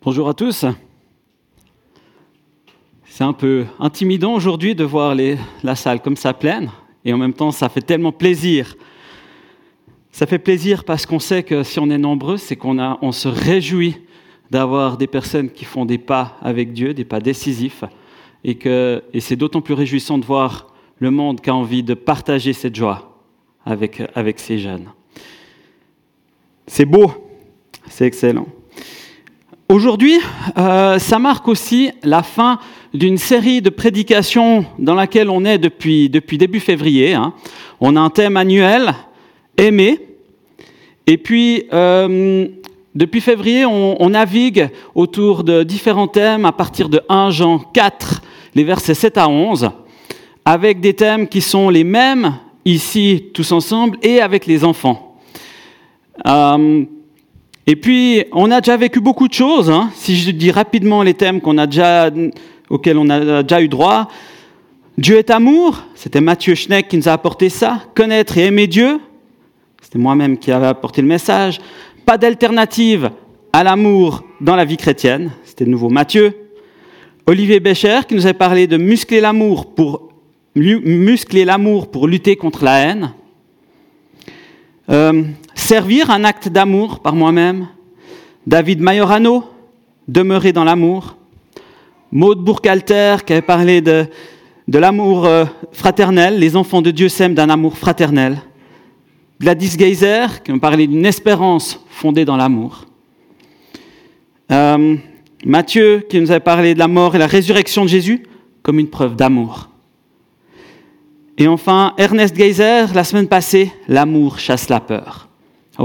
[0.00, 0.64] Bonjour à tous.
[3.04, 5.16] C'est un peu intimidant aujourd'hui de voir
[5.64, 6.70] la salle comme ça pleine,
[7.04, 8.76] et en même temps, ça fait tellement plaisir.
[10.12, 13.26] Ça fait plaisir parce qu'on sait que si on est nombreux, c'est qu'on on se
[13.26, 13.96] réjouit
[14.52, 17.82] d'avoir des personnes qui font des pas avec Dieu, des pas décisifs,
[18.44, 22.52] et, que, c'est d'autant plus réjouissant de voir le monde qui a envie de partager
[22.52, 23.20] cette joie
[23.66, 24.86] avec, avec ces jeunes.
[26.68, 27.10] C'est beau,
[27.88, 28.46] c'est excellent.
[29.70, 30.18] Aujourd'hui,
[30.56, 32.58] euh, ça marque aussi la fin
[32.94, 37.12] d'une série de prédications dans laquelle on est depuis, début février.
[37.12, 37.34] Hein.
[37.78, 38.94] On a un thème annuel,
[39.58, 40.00] aimer.
[41.06, 42.48] Et puis, euh,
[42.94, 48.22] depuis février, on, on, navigue autour de différents thèmes à partir de 1 Jean 4,
[48.54, 49.68] les versets 7 à 11,
[50.46, 55.18] avec des thèmes qui sont les mêmes ici, tous ensemble, et avec les enfants.
[56.26, 56.86] Euh,
[57.70, 59.68] et puis, on a déjà vécu beaucoup de choses.
[59.68, 59.90] Hein.
[59.94, 61.42] Si je dis rapidement les thèmes
[62.70, 64.08] auxquels on a déjà eu droit.
[64.96, 67.82] Dieu est amour, c'était Mathieu Schneck qui nous a apporté ça.
[67.94, 68.98] Connaître et aimer Dieu,
[69.82, 71.60] c'était moi-même qui avais apporté le message.
[72.06, 73.10] Pas d'alternative
[73.52, 76.32] à l'amour dans la vie chrétienne, c'était de nouveau Mathieu.
[77.26, 80.08] Olivier Bécher qui nous a parlé de muscler l'amour pour,
[80.54, 83.12] muscler l'amour pour lutter contre la haine.
[84.88, 85.22] Euh,
[85.68, 87.68] servir un acte d'amour par moi-même.
[88.46, 89.44] David Majorano,
[90.08, 91.14] demeurer dans l'amour.
[92.10, 94.06] Maud Bourcalter, qui avait parlé de,
[94.66, 96.38] de l'amour euh, fraternel.
[96.38, 98.38] Les enfants de Dieu s'aiment d'un amour fraternel.
[99.38, 102.86] Gladys Geyser, qui m'a parlé d'une espérance fondée dans l'amour.
[104.50, 104.96] Euh,
[105.44, 108.22] Matthieu, qui nous avait parlé de la mort et la résurrection de Jésus
[108.62, 109.68] comme une preuve d'amour.
[111.36, 115.27] Et enfin, Ernest Geyser, la semaine passée, l'amour chasse la peur.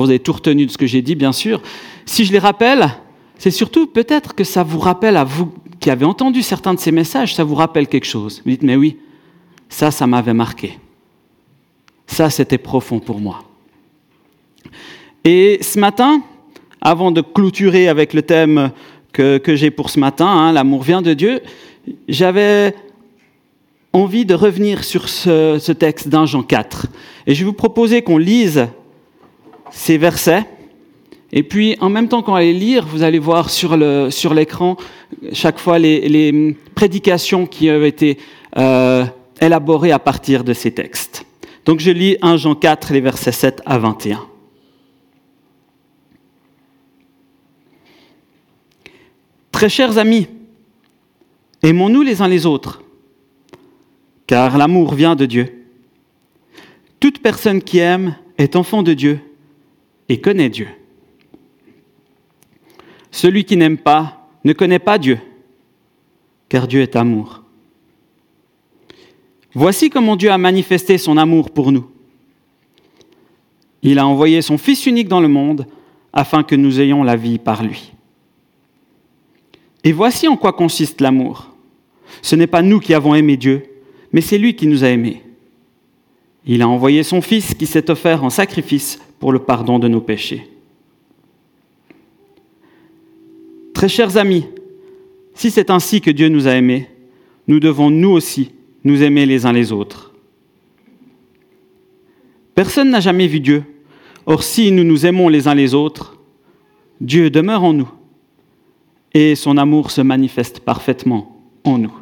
[0.02, 1.62] Vous avez tout retenu de ce que j'ai dit, bien sûr.
[2.06, 2.90] Si je les rappelle,
[3.38, 6.92] c'est surtout peut-être que ça vous rappelle à vous qui avez entendu certains de ces
[6.92, 8.42] messages, ça vous rappelle quelque chose.
[8.46, 8.98] Vous dites, mais oui,
[9.70, 10.80] ça, ça m'avait marqué.
[12.08, 13.44] Ça, c'était profond pour moi.
[15.24, 16.22] Et ce matin,
[16.82, 18.72] avant de clôturer avec le thème
[19.12, 21.42] que, j'ai pour ce matin, hein, l'amour vient de Dieu,
[22.08, 22.76] j'avais
[23.94, 26.88] envie de revenir sur ce, texte d'un Jean 4.
[27.28, 28.68] Et je vais vous proposer qu'on lise
[29.74, 30.46] ces versets.
[31.32, 34.78] Et puis, en même temps qu'on les lire, vous allez voir sur l'écran
[35.34, 38.20] chaque fois les, prédications qui ont été
[38.58, 39.04] euh,
[39.42, 41.26] élaborées à partir de ces textes.
[41.66, 44.26] Donc, je lis 1 Jean 4, les versets 7 à 21.
[49.52, 50.28] Très chers amis,
[51.62, 52.84] aimons-nous les uns les autres
[54.28, 55.66] car l'amour vient de Dieu.
[57.00, 59.20] Toute personne qui aime est enfant de Dieu
[60.10, 60.68] et connaît Dieu.
[63.12, 65.20] Celui qui n'aime pas ne connaît pas Dieu,
[66.50, 67.44] car Dieu est amour.
[69.54, 71.90] Voici comment Dieu a manifesté son amour pour nous.
[73.84, 75.68] Il a envoyé son Fils unique dans le monde
[76.12, 77.92] afin que nous ayons la vie par lui.
[79.84, 81.50] Et voici en quoi consiste l'amour.
[82.22, 83.64] Ce n'est pas nous qui avons aimé Dieu,
[84.12, 85.22] mais c'est lui qui nous a aimés.
[86.46, 90.02] Il a envoyé son Fils qui s'est offert en sacrifice pour le pardon de nos
[90.02, 90.50] péchés.
[93.74, 94.44] Très chers amis,
[95.34, 96.90] si c'est ainsi que Dieu nous a aimés,
[97.48, 98.52] nous devons nous aussi
[98.84, 100.12] nous aimer les uns les autres.
[102.54, 103.64] Personne n'a jamais vu Dieu.
[104.26, 106.18] Or, si nous nous aimons les uns les autres,
[107.00, 107.90] Dieu demeure en nous
[109.14, 111.94] et son amour se manifeste parfaitement en nous.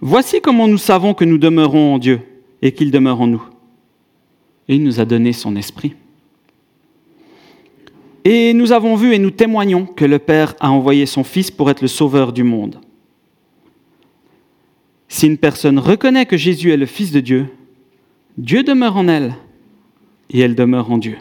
[0.00, 2.22] Voici comment nous savons que nous demeurons en Dieu
[2.62, 3.51] et qu'il demeure en nous.
[4.68, 5.94] Et il nous a donné son esprit.
[8.24, 11.70] Et nous avons vu et nous témoignons que le Père a envoyé son Fils pour
[11.70, 12.80] être le sauveur du monde.
[15.08, 17.46] Si une personne reconnaît que Jésus est le Fils de Dieu,
[18.38, 19.34] Dieu demeure en elle
[20.30, 21.18] et elle demeure en Dieu.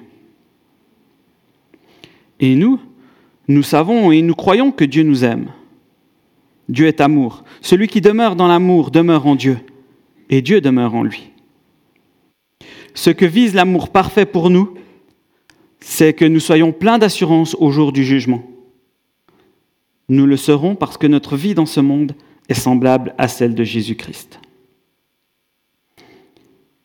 [2.39, 2.79] Et nous,
[3.47, 5.47] nous savons et nous croyons que Dieu nous aime.
[6.69, 7.43] Dieu est amour.
[7.61, 9.57] Celui qui demeure dans l'amour demeure en Dieu,
[10.29, 11.30] et Dieu demeure en lui.
[12.93, 14.75] Ce que vise l'amour parfait pour nous,
[15.79, 18.43] c'est que nous soyons pleins d'assurance au jour du jugement.
[20.09, 22.13] Nous le serons parce que notre vie dans ce monde
[22.49, 24.39] est semblable à celle de Jésus-Christ.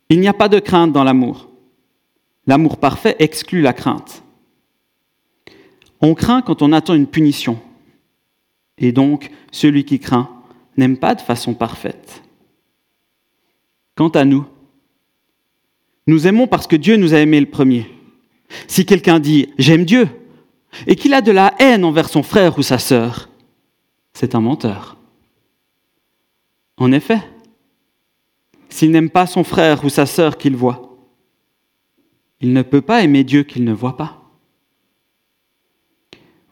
[0.09, 1.49] Il n'y a pas de crainte dans l'amour.
[2.47, 4.23] L'amour parfait exclut la crainte.
[6.01, 7.59] On craint quand on attend une punition.
[8.79, 10.31] Et donc, celui qui craint
[10.77, 12.23] n'aime pas de façon parfaite.
[13.97, 14.47] Quant à nous,
[16.07, 17.87] nous aimons parce que Dieu nous a aimés le premier.
[18.69, 20.05] Si quelqu'un dit⁇ J'aime Dieu⁇
[20.87, 23.29] et qu'il a de la haine envers son frère ou sa sœur,
[24.13, 24.97] c'est un menteur.
[26.77, 27.21] En effet,
[28.69, 30.97] s'il n'aime pas son frère ou sa sœur qu'il voit,
[32.41, 34.23] il ne peut pas aimer Dieu qu'il ne voit pas.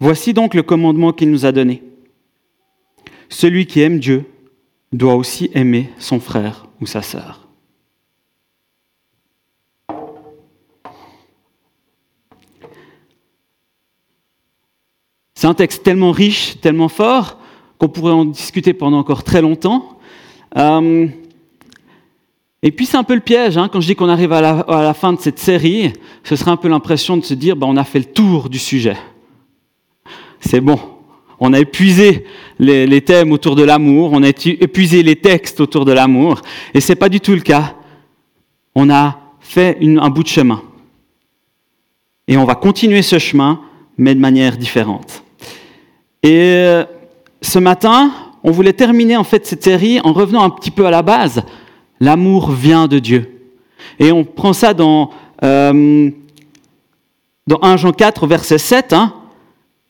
[0.00, 1.82] Voici donc le commandement qu'il nous a donné.
[3.28, 4.24] Celui qui aime Dieu
[4.92, 7.43] doit aussi aimer son frère ou sa sœur.
[15.44, 17.38] C'est un texte tellement riche, tellement fort,
[17.76, 19.98] qu'on pourrait en discuter pendant encore très longtemps.
[20.56, 21.06] Euh,
[22.62, 24.94] et puis c'est un peu le piège, hein, quand je dis qu'on arrive à la,
[24.94, 25.92] fin de cette série,
[26.22, 28.58] ce serait un peu l'impression de se dire, bah, on a fait le tour du
[28.58, 28.96] sujet.
[30.40, 30.78] C'est bon,
[31.38, 32.24] on a épuisé
[32.58, 36.40] les, thèmes autour de l'amour, on a épuisé les textes autour de l'amour,
[36.72, 37.74] et ce n'est pas du tout le cas.
[38.74, 40.62] On a fait un bout de chemin.
[42.28, 43.60] Et on va continuer ce chemin,
[43.98, 45.23] mais de manière différente.
[46.24, 46.84] Et euh,
[47.42, 48.10] ce matin,
[48.42, 51.42] on voulait terminer en fait cette série en revenant un petit peu à la base.
[52.00, 53.42] L'amour vient de Dieu.
[53.98, 55.10] Et on prend ça dans,
[55.44, 56.10] euh,
[57.46, 58.94] dans 1 Jean 4, verset 7.
[58.94, 59.12] Hein.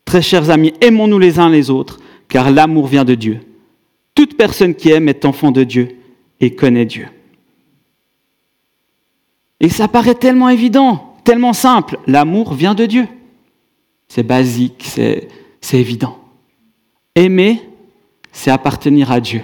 [0.05, 3.39] Très chers amis, aimons-nous les uns les autres, car l'amour vient de Dieu.
[4.17, 5.99] Toute personne qui aime est enfant de Dieu
[6.41, 7.07] et connaît Dieu.
[9.61, 11.97] Et ça paraît tellement évident, tellement simple.
[12.09, 13.07] L'amour vient de Dieu.
[14.09, 15.29] C'est basique, c'est
[15.73, 16.24] évident.
[17.17, 17.63] Aimer,
[18.33, 19.43] c'est appartenir à Dieu,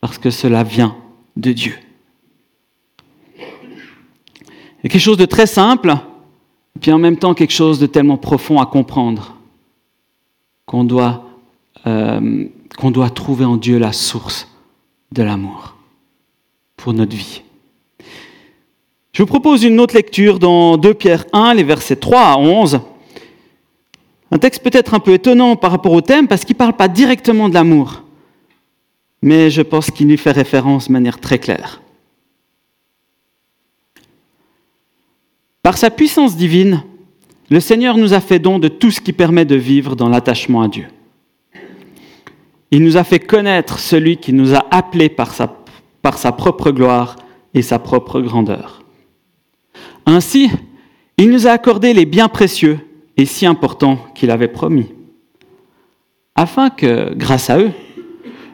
[0.00, 0.96] parce que cela vient
[1.36, 1.74] de Dieu.
[3.38, 5.90] A quelque chose de très simple,
[6.76, 9.36] et puis en même temps quelque chose de tellement profond à comprendre,
[10.64, 11.24] qu'on doit,
[11.86, 12.44] euh,
[12.78, 14.48] qu'on doit trouver en Dieu la source
[15.12, 15.74] de l'amour
[16.76, 17.42] pour notre vie.
[19.12, 22.80] Je vous propose une autre lecture dans 2 Pierre 1, les versets 3 à 11.
[24.30, 26.88] Un texte peut-être un peu étonnant par rapport au thème parce qu'il ne parle pas
[26.88, 28.02] directement de l'amour,
[29.22, 31.80] mais je pense qu'il lui fait référence de manière très claire.
[35.62, 36.82] Par sa puissance divine,
[37.50, 40.62] le Seigneur nous a fait don de tout ce qui permet de vivre dans l'attachement
[40.62, 40.86] à Dieu.
[42.70, 45.56] Il nous a fait connaître celui qui nous a appelés par sa,
[46.02, 47.16] par sa propre gloire
[47.54, 48.82] et sa propre grandeur.
[50.04, 50.50] Ainsi,
[51.16, 52.78] il nous a accordé les biens précieux
[53.18, 54.86] et si important qu'il avait promis,
[56.36, 57.72] afin que, grâce à eux,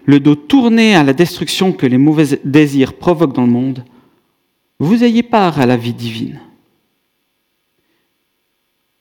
[0.07, 3.85] le dos tourné à la destruction que les mauvais désirs provoquent dans le monde,
[4.79, 6.41] vous ayez part à la vie divine.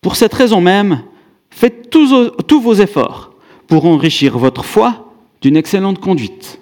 [0.02, 1.04] Pour cette raison même,
[1.50, 3.34] faites tous, tous vos efforts
[3.68, 6.60] pour enrichir votre foi d'une excellente conduite,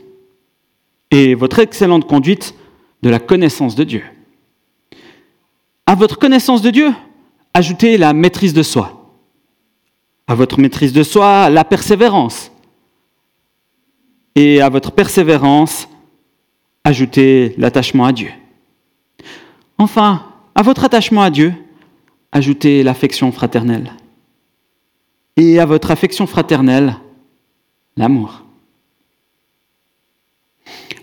[1.10, 2.54] et votre excellente conduite
[3.02, 4.04] de la connaissance de Dieu.
[5.88, 6.92] À votre connaissance de Dieu,
[7.54, 9.14] ajoutez la maîtrise de soi.
[10.28, 12.52] À votre maîtrise de soi, la persévérance.
[14.36, 15.90] Et à votre persévérance,
[16.84, 18.32] ajoutez l'attachement à Dieu.
[19.78, 20.26] Enfin,
[20.56, 21.54] à votre attachement à Dieu,
[22.32, 23.92] ajoutez l'affection fraternelle.
[25.36, 26.96] Et à votre affection fraternelle,
[27.98, 28.46] l'amour.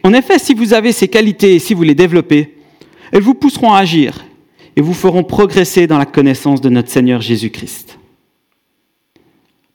[0.05, 2.56] En effet, si vous avez ces qualités et si vous les développez,
[3.12, 4.25] elles vous pousseront à agir
[4.76, 7.99] et vous feront progresser dans la connaissance de notre Seigneur Jésus-Christ.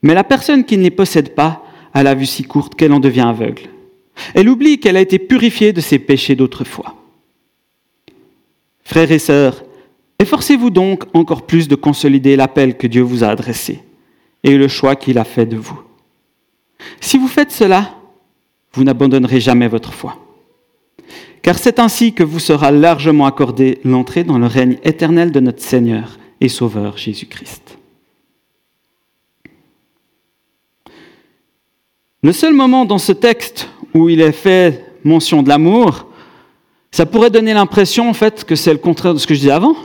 [0.01, 1.63] Mais la personne qui ne les possède pas
[1.93, 3.69] a la vue si courte qu'elle en devient aveugle.
[4.33, 6.95] Elle oublie qu'elle a été purifiée de ses péchés d'autrefois.
[8.83, 9.63] Frères et sœurs,
[10.19, 13.79] efforcez-vous donc encore plus de consolider l'appel que Dieu vous a adressé
[14.43, 15.81] et le choix qu'il a fait de vous.
[16.99, 17.95] Si vous faites cela,
[18.73, 20.22] vous n'abandonnerez jamais votre foi
[21.43, 25.61] car c'est ainsi que vous sera largement accordé l'entrée dans le règne éternel de notre
[25.61, 27.77] Seigneur et Sauveur Jésus-Christ.
[32.23, 36.07] Le seul moment dans ce texte où il est fait mention de l'amour,
[36.91, 39.51] ça pourrait donner l'impression en fait que c'est le contraire de ce que je disais
[39.51, 39.75] avant.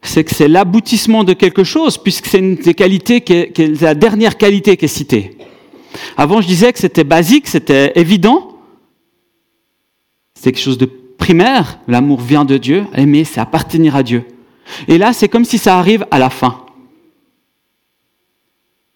[0.00, 3.94] C'est que c'est l'aboutissement de quelque chose, puisque c'est une des qualités qui est, la
[3.94, 5.36] dernière qualité qui est citée.
[6.16, 8.49] Avant, je disais que c'était basique, c'était évident,
[10.40, 11.78] c'est quelque chose de primaire.
[11.86, 12.86] L'amour vient de Dieu.
[12.94, 14.24] Aimer, c'est appartenir à Dieu.
[14.88, 16.64] Et là, c'est comme si ça arrive à la fin.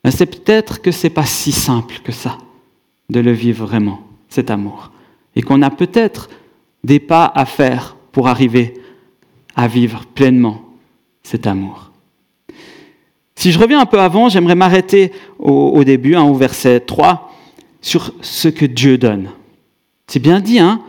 [0.09, 2.39] C'est peut-être que c'est pas si simple que ça
[3.11, 4.91] de le vivre vraiment, cet amour.
[5.37, 6.31] Et qu'on a peut-être
[6.83, 8.73] des pas à faire pour arriver
[9.55, 10.63] à vivre pleinement
[11.23, 11.91] cet amour.
[13.35, 17.31] Si je reviens un peu avant, j'aimerais m'arrêter au, début, hein, au verset 3,
[17.83, 19.29] sur ce que Dieu donne.
[20.07, 20.81] C'est bien dit, hein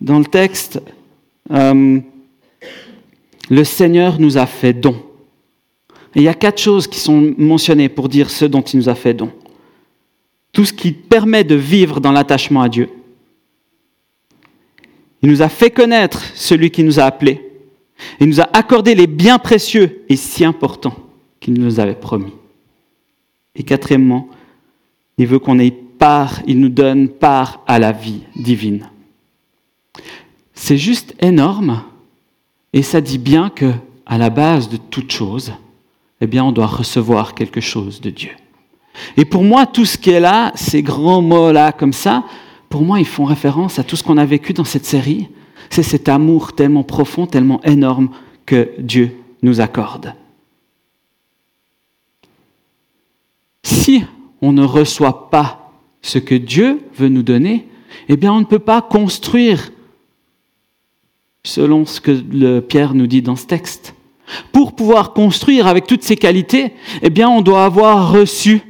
[0.00, 0.80] dans le texte,
[1.50, 2.00] euh,
[3.50, 4.96] le Seigneur nous a fait don.
[6.14, 8.94] Il y a quatre choses qui sont mentionnées pour dire ce dont il nous a
[8.94, 9.30] fait don.
[10.52, 12.88] Tout ce qui permet de vivre dans l'attachement à Dieu.
[15.22, 17.46] Il nous a fait connaître celui qui nous a appelés.
[18.18, 20.96] Il nous a accordé les biens précieux et si importants
[21.38, 22.32] qu'il nous avait promis.
[23.54, 24.28] Et quatrièmement,
[25.18, 28.88] il veut qu'on ait part, il nous donne part à la vie divine.
[30.62, 31.82] C'est juste énorme
[32.74, 33.72] et ça dit bien que
[34.04, 35.54] à la base de toute chose,
[36.20, 38.32] eh bien on doit recevoir quelque chose de Dieu.
[39.16, 42.24] Et pour moi, tout ce qui est là, ces grands mots-là comme ça,
[42.68, 45.28] pour moi, ils font référence à tout ce qu'on a vécu dans cette série.
[45.70, 48.10] C'est cet amour tellement profond, tellement énorme
[48.44, 50.14] que Dieu nous accorde.
[53.62, 54.04] Si
[54.42, 57.66] on ne reçoit pas ce que Dieu veut nous donner,
[58.10, 59.70] eh bien on ne peut pas construire
[61.42, 63.94] selon ce que Pierre nous dit dans ce texte.
[64.52, 68.62] Pour pouvoir construire avec toutes ces qualités, eh bien on doit avoir reçu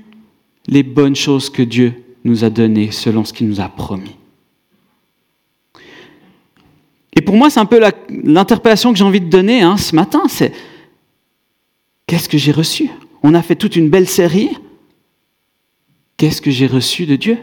[0.67, 4.17] les bonnes choses que Dieu nous a données selon ce qu'il nous a promis.
[7.15, 7.81] Et pour moi, c'est un peu
[8.25, 10.53] l'interpellation que j'ai envie de donner hein, ce matin, c'est
[12.07, 12.89] qu'est-ce que j'ai reçu?
[13.23, 14.51] On a fait toute une belle série.
[16.17, 17.39] Qu'est-ce que j'ai reçu de Dieu?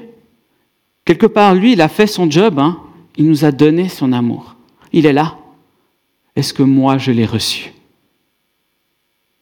[1.05, 2.79] Quelque part, lui, il a fait son job, hein.
[3.17, 4.56] il nous a donné son amour.
[4.93, 5.37] Il est là.
[6.35, 7.73] Est-ce que moi, je l'ai reçu?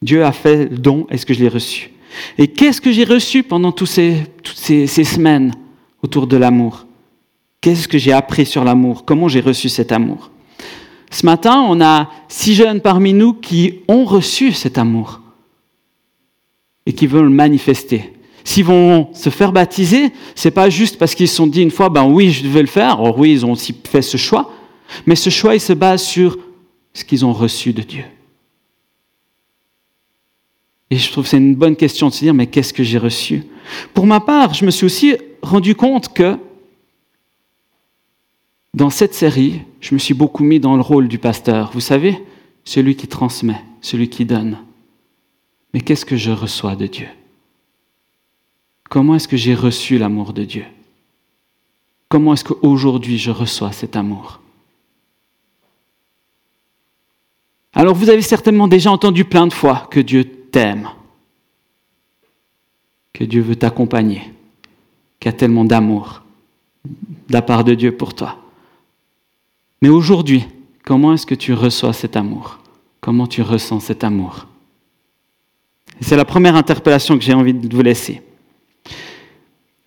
[0.01, 1.91] Dieu a fait le don, est-ce que je l'ai reçu?
[2.37, 4.25] Et qu'est-ce que j'ai reçu pendant toutes ces,
[4.87, 5.53] semaines
[6.01, 6.85] autour de l'amour?
[7.61, 9.05] Qu'est-ce que j'ai appris sur l'amour?
[9.05, 10.31] Comment j'ai reçu cet amour?
[11.09, 15.21] Ce matin, on a six jeunes parmi nous qui ont reçu cet amour
[16.85, 18.13] et qui veulent le manifester.
[18.43, 21.89] S'ils vont se faire baptiser, c'est pas juste parce qu'ils se sont dit une fois,
[21.89, 23.01] ben oui, je devais le faire.
[23.01, 24.51] Or oui, ils ont aussi fait ce choix.
[25.05, 26.37] Mais ce choix, il se base sur
[26.93, 28.05] ce qu'ils ont reçu de Dieu.
[30.89, 32.97] Et je trouve que c'est une bonne question de se dire, mais qu'est-ce que j'ai
[32.97, 33.43] reçu?
[33.93, 36.37] Pour ma part, je me suis aussi rendu compte que
[38.73, 41.71] dans cette série, je me suis beaucoup mis dans le rôle du pasteur.
[41.73, 42.21] Vous savez,
[42.63, 44.57] celui qui transmet, celui qui donne.
[45.73, 47.07] Mais qu'est-ce que je reçois de Dieu?
[48.89, 50.65] Comment est-ce que j'ai reçu l'amour de Dieu?
[52.09, 54.41] Comment est-ce qu'aujourd'hui je reçois cet amour?
[57.75, 60.87] Alors vous avez certainement déjà entendu plein de fois que Dieu t'aime,
[63.11, 64.21] que Dieu veut t'accompagner,
[65.19, 66.23] qu'il y a tellement d'amour
[66.85, 68.37] de la part de Dieu pour toi.
[69.81, 70.45] Mais aujourd'hui,
[70.85, 72.59] comment est-ce que tu reçois cet amour?
[73.01, 74.47] Comment tu ressens cet amour?
[75.99, 78.21] C'est la première interpellation que j'ai envie de vous laisser.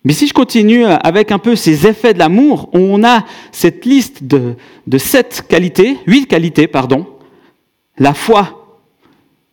[0.04, 4.25] Mais si je continue avec un peu ces effets de l'amour, on a cette liste
[4.25, 7.07] de, de sept qualités, huit qualités, pardon,
[7.98, 8.78] la foi,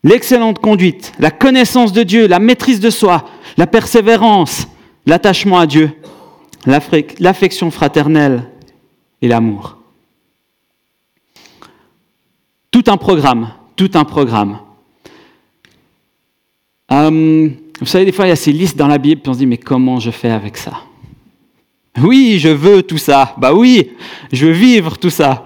[0.03, 3.25] l'excellente conduite, la connaissance de Dieu, la maîtrise de soi,
[3.57, 4.67] la persévérance,
[5.05, 5.91] l'attachement à Dieu,
[6.65, 8.49] l'affection fraternelle
[9.21, 9.77] et l'amour.
[12.71, 14.59] Tout un programme, tout un programme.
[16.91, 17.49] Euh,
[17.79, 19.39] vous savez, des fois, il y a ces listes dans la Bible, puis on se
[19.39, 20.81] dit, mais comment je fais avec ça?
[22.01, 23.33] Oui, je veux tout ça.
[23.37, 23.91] Bah oui,
[24.31, 25.45] je veux vivre tout ça.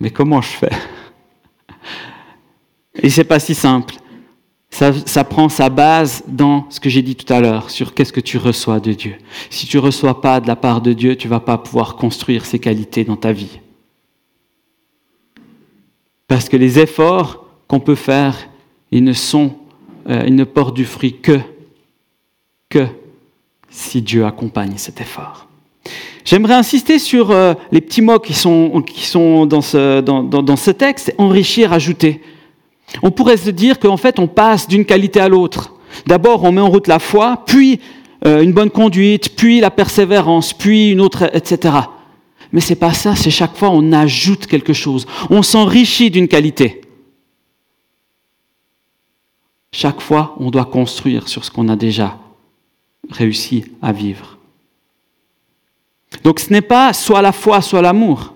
[0.00, 0.70] Mais comment je fais?
[3.04, 3.96] Et c'est pas si simple.
[4.70, 8.20] Ça, prend sa base dans ce que j'ai dit tout à l'heure, sur qu'est-ce que
[8.20, 9.16] tu reçois de Dieu.
[9.50, 12.58] Si tu reçois pas de la part de Dieu, tu vas pas pouvoir construire ces
[12.58, 13.60] qualités dans ta vie.
[16.26, 18.48] Parce que les efforts qu'on peut faire,
[18.90, 19.12] ils ne
[20.08, 21.38] euh, portent du fruit que,
[23.68, 25.46] si Dieu accompagne cet effort.
[26.24, 28.82] J'aimerais insister sur euh, les petits mots qui sont,
[29.46, 32.22] dans, ce, dans ce texte, enrichir, ajouter.
[33.02, 35.74] On pourrait se dire qu'en fait, on passe d'une qualité à l'autre.
[36.06, 37.80] D'abord, on met en route la foi, puis
[38.26, 41.74] euh, une bonne conduite, puis la persévérance, puis une autre, etc.
[42.52, 45.06] Mais c'est pas ça, c'est chaque fois on ajoute quelque chose.
[45.30, 46.80] On s'enrichit d'une qualité.
[49.72, 52.16] Chaque fois, on doit construire sur ce qu'on a déjà
[53.10, 54.38] réussi à vivre.
[56.22, 58.34] Donc ce n'est pas soit la foi, soit l'amour.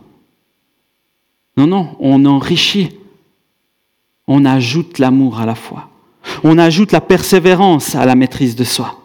[1.57, 2.91] Non, non, on enrichit
[4.29, 5.89] on ajoute l'amour à la foi.
[6.45, 9.01] On ajoute la persévérance à la maîtrise de soi.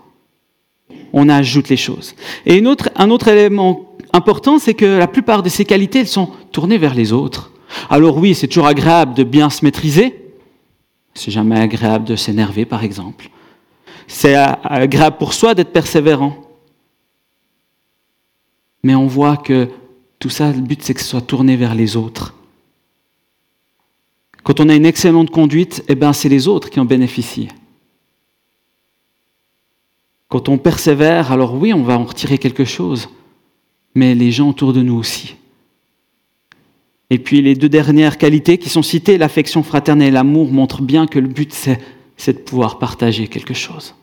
[1.13, 2.13] On ajoute les choses.
[2.45, 6.77] Et un autre élément important, c'est que la plupart de ces qualités, elles sont tournées
[6.77, 7.51] vers les autres.
[7.89, 10.19] Alors oui, c'est toujours agréable de bien se maîtriser.
[11.13, 13.29] C'est jamais agréable de s'énerver, par exemple.
[14.07, 16.35] C'est agréable pour soi d'être persévérant.
[18.83, 19.69] Mais on voit que
[20.19, 22.35] tout ça, le but, c'est que ce soit tourné vers les autres
[24.43, 27.49] Quand on a une excellente conduite, eh ben, c'est les autres qui en bénéficient.
[30.27, 33.09] Quand on persévère, alors oui, on va en retirer quelque chose,
[33.95, 35.35] mais les gens autour de nous aussi.
[37.09, 41.05] Et puis les deux dernières qualités qui sont citées, l'affection fraternelle et l'amour, montrent bien
[41.05, 41.79] que le but, c'est,
[42.33, 43.93] de pouvoir partager quelque chose.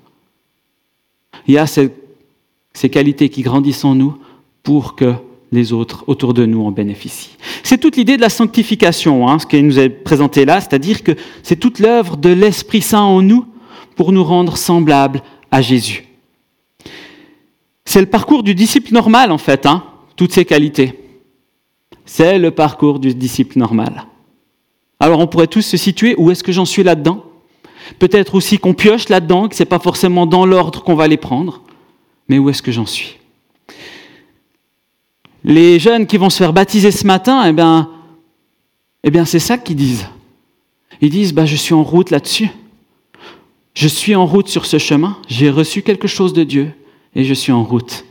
[1.49, 1.91] Il y a ces,
[2.91, 4.17] qualités qui grandissent en nous
[4.63, 5.15] pour que
[5.51, 7.37] les autres autour de nous en bénéficient.
[7.71, 11.13] C'est toute l'idée de la sanctification, hein, ce qui nous est présenté là, c'est-à-dire que
[11.45, 13.47] c'est toute l'œuvre de l'Esprit Saint en nous
[13.95, 15.23] pour nous rendre semblables
[15.53, 16.05] à Jésus.
[17.85, 19.85] C'est le parcours du disciple normal, en fait, hein,
[20.17, 20.99] toutes ces qualités.
[22.05, 24.05] C'est le parcours du disciple normal.
[24.99, 27.25] Alors on pourrait tous se situer où est-ce que j'en suis là-dedans?
[28.01, 31.19] Peut-être aussi qu'on pioche là-dedans, que ce n'est pas forcément dans l'ordre qu'on va les
[31.19, 31.63] prendre,
[32.29, 33.20] mais où est-ce que j'en suis?
[35.45, 37.91] Les jeunes qui vont se faire baptiser ce matin, eh bien,
[39.05, 40.07] eh bien c'est ça qu'ils disent.
[41.01, 42.51] Ils disent, bah, je suis en route là-dessus.
[43.75, 46.71] Je suis en route sur ce chemin, j'ai reçu quelque chose de Dieu
[47.15, 48.05] et je suis en route.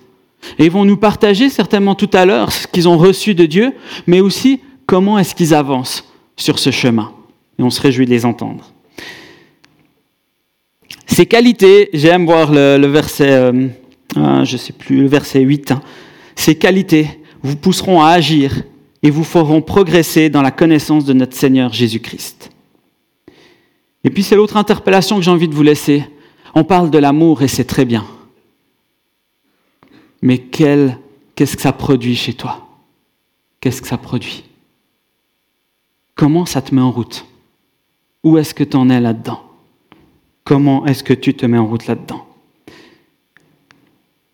[0.58, 3.74] Et ils vont nous partager certainement tout à l'heure ce qu'ils ont reçu de Dieu,
[4.08, 6.06] mais aussi comment est-ce qu'ils avancent
[6.38, 7.12] sur ce chemin.
[7.60, 8.72] Et on se réjouit de les entendre.
[11.06, 13.68] Ces qualités, j'aime voir le, verset, euh,
[14.16, 15.72] ah, sais plus, le verset 8.
[15.72, 15.82] Hein.
[16.36, 18.64] Ces qualités vous pousseront à agir
[19.02, 22.52] et vous feront progresser dans la connaissance de notre Seigneur Jésus-Christ.
[24.04, 26.04] Et puis c'est l'autre interpellation que j'ai envie de vous laisser.
[26.56, 28.06] On parle de l'amour et c'est très bien
[30.22, 32.68] mais qu'est-ce que ça produit chez toi?
[33.62, 34.44] Qu'est-ce que ça produit?
[36.16, 37.26] Comment ça te met en route?
[38.24, 39.42] Où est-ce que tu en es là-dedans?
[40.44, 42.26] Comment est-ce que tu te mets en route là-dedans?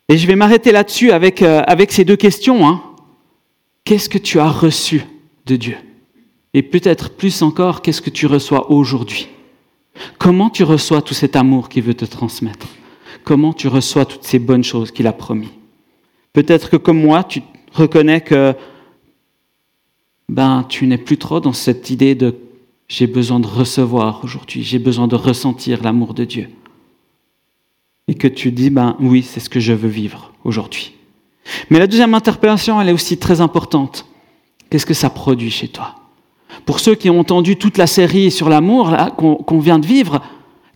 [0.10, 2.68] Et je vais m'arrêter là-dessus avec, euh, avec ces deux questions.
[2.68, 2.82] Hein.
[3.86, 5.04] Qu'est-ce que tu as reçu
[5.46, 5.78] de Dieu?
[6.56, 9.28] Et peut-être plus encore, qu'est-ce que tu reçois aujourd'hui?
[10.18, 12.66] Comment tu reçois tout cet amour qu'il veut te transmettre?
[13.24, 15.52] Comment tu reçois toutes ces bonnes choses qu'il a promis?
[16.34, 17.44] Peut-être que comme moi, tu
[17.74, 18.56] reconnais que
[20.30, 22.36] ben, tu n'es plus trop dans cette idée de
[22.88, 26.50] j'ai besoin de recevoir aujourd'hui, j'ai besoin de ressentir l'amour de Dieu.
[28.08, 30.95] Et que tu dis, ben oui, c'est ce que je veux vivre aujourd'hui.
[31.70, 34.06] Mais la deuxième interpellation, elle est aussi très importante.
[34.70, 35.96] Qu'est-ce que ça produit chez toi?
[36.66, 40.22] Pour ceux qui ont entendu toute la série sur l'amour qu'on vient de vivre,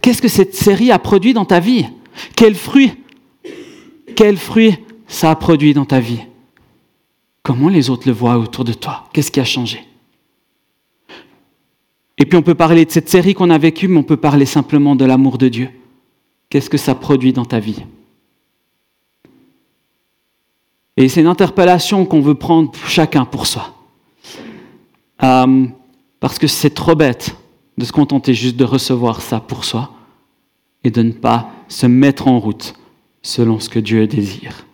[0.01, 1.85] qu'est-ce que cette série a produit dans ta vie?
[2.35, 2.91] Quel fruit?
[4.15, 4.77] Quel fruit
[5.07, 6.21] ça a produit dans ta vie?
[7.43, 9.05] Comment les autres le voient autour de toi?
[9.13, 9.85] Qu'est-ce qui a changé?
[12.17, 14.45] Et puis on peut parler de cette série qu'on a vécue, mais on peut parler
[14.45, 15.69] simplement de l'amour de Dieu.
[16.49, 17.85] Qu'est-ce que ça produit dans ta vie?
[20.99, 23.73] Et c'est une interpellation qu'on veut prendre chacun pour soi.
[25.23, 25.65] Euh,
[26.19, 27.37] parce que c'est trop bête
[27.77, 29.93] de se contenter juste de recevoir ça pour soi
[30.83, 32.73] et de ne pas se mettre en route
[33.21, 34.65] selon ce que Dieu désire.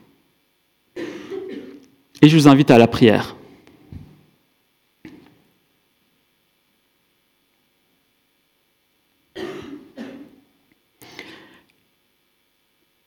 [0.98, 3.36] Et je vous invite à la prière.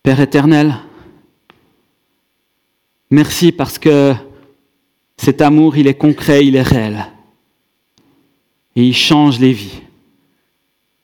[0.04, 0.76] Père éternel,
[3.10, 4.14] merci parce que
[5.16, 7.06] cet amour, il est concret, il est réel.
[8.76, 9.80] Et il change les vies.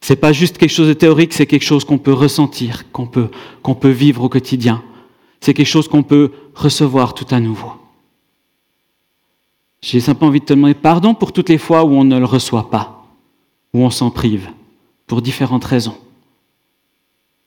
[0.00, 3.06] Ce n'est pas juste quelque chose de théorique, c'est quelque chose qu'on peut ressentir, qu'on
[3.06, 3.30] peut,
[3.80, 4.82] peut vivre au quotidien.
[5.40, 7.72] C'est quelque chose qu'on peut recevoir tout à nouveau.
[9.80, 12.24] J'ai simplement envie de te demander pardon pour toutes les fois où on ne le
[12.24, 13.06] reçoit pas,
[13.72, 14.48] où on s'en prive,
[15.06, 15.96] pour différentes raisons.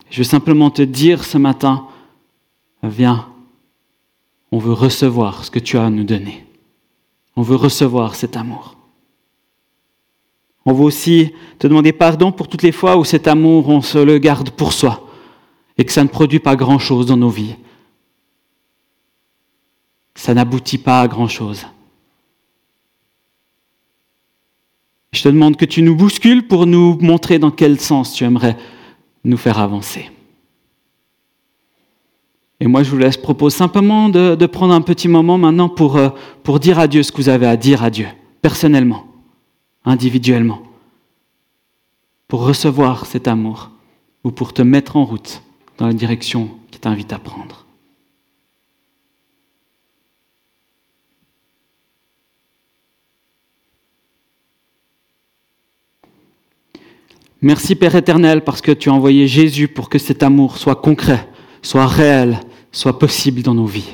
[0.10, 1.88] Je veux simplement te dire ce matin,
[2.84, 3.28] viens,
[4.52, 6.46] on veut recevoir ce que tu as à nous donner.
[7.36, 8.78] On veut recevoir cet amour.
[10.66, 13.98] On veut aussi te demander pardon pour toutes les fois où cet amour, on se
[13.98, 15.08] le garde pour soi
[15.78, 17.56] et que ça ne produit pas grand-chose dans nos vies.
[20.16, 21.66] Ça n'aboutit pas à grand-chose.
[25.14, 28.58] Je te demande que tu nous bouscules pour nous montrer dans quel sens tu aimerais
[29.24, 30.10] nous faire avancer.
[32.60, 36.10] Et moi, je vous laisse propose simplement de, prendre un petit moment maintenant pour, euh,
[36.44, 38.08] pour dire à Dieu ce que vous avez à dire à Dieu,
[38.42, 39.06] personnellement,
[39.86, 40.64] individuellement,
[42.28, 43.72] pour recevoir cet amour
[44.24, 45.44] ou pour te mettre en route
[45.78, 47.68] dans la direction qui t'invite à prendre.
[57.40, 61.30] Merci Père éternel parce que tu as envoyé Jésus pour que cet amour soit concret,
[61.62, 62.40] soit réel,
[62.72, 63.94] soit possible dans nos vies.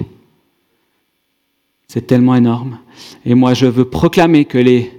[1.88, 2.80] C'est tellement énorme.
[3.26, 4.92] Et moi, je veux proclamer que les,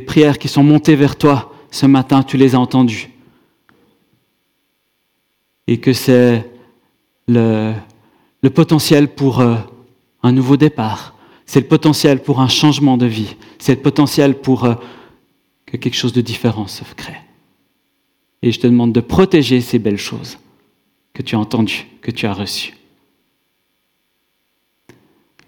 [0.00, 3.10] prières qui sont montées vers toi ce matin, tu les as entendues.
[5.66, 6.50] Et que c'est
[7.28, 7.74] le,
[8.42, 9.56] le, potentiel pour euh,
[10.22, 11.14] un nouveau départ.
[11.46, 13.36] C'est le potentiel pour un changement de vie.
[13.58, 14.74] C'est le potentiel pour euh,
[15.66, 17.20] que quelque chose de différent se crée.
[18.42, 20.38] Et je te demande de protéger ces belles choses
[21.14, 22.74] que tu as entendues, que tu as reçues.